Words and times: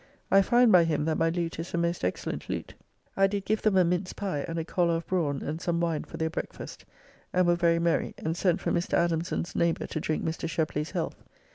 I 0.31 0.41
find 0.41 0.71
by 0.71 0.83
him 0.83 1.05
that 1.05 1.19
my 1.19 1.29
lute 1.29 1.59
is 1.59 1.75
a 1.75 1.77
most 1.77 2.03
excellent 2.03 2.49
lute. 2.49 2.73
I 3.15 3.27
did 3.27 3.45
give 3.45 3.61
them 3.61 3.77
a 3.77 3.83
mince 3.83 4.13
pie 4.13 4.43
and 4.47 4.57
a 4.57 4.65
collar 4.65 4.95
of 4.95 5.05
brawn 5.05 5.43
and 5.43 5.61
some 5.61 5.79
wine 5.79 6.05
for 6.05 6.17
their 6.17 6.27
breakfast, 6.31 6.85
and 7.31 7.45
were 7.45 7.53
very 7.55 7.77
merry, 7.77 8.15
and 8.17 8.35
sent 8.35 8.61
for 8.61 8.71
Mr. 8.71 8.95
Adamson's 8.95 9.53
neighbour 9.55 9.85
to 9.85 9.99
drink 9.99 10.23
Mr. 10.25 10.49
Shepley's 10.49 10.89
health. 10.89 11.23